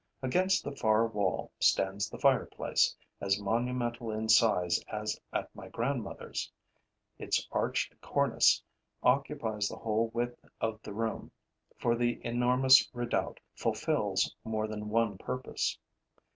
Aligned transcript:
Against 0.23 0.63
the 0.63 0.75
far 0.75 1.05
wall 1.05 1.51
stands 1.59 2.09
the 2.09 2.17
fireplace, 2.17 2.95
as 3.19 3.39
monumental 3.39 4.09
in 4.09 4.29
size 4.29 4.83
as 4.87 5.21
at 5.31 5.55
my 5.55 5.67
grandmother's. 5.69 6.51
Its 7.19 7.47
arched 7.51 7.93
cornice 8.01 8.63
occupies 9.03 9.69
the 9.69 9.75
whole 9.77 10.07
width 10.11 10.43
of 10.59 10.81
the 10.81 10.91
room, 10.91 11.31
for 11.77 11.95
the 11.95 12.19
enormous 12.25 12.89
redoubt 12.95 13.39
fulfils 13.55 14.35
more 14.43 14.67
than 14.67 14.89
one 14.89 15.19
purpose. 15.19 15.77